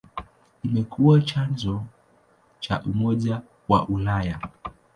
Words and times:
Imekuwa 0.63 1.21
chanzo 1.21 1.85
cha 2.59 2.81
Umoja 2.83 3.41
wa 3.69 3.87
Ulaya. 3.87 4.39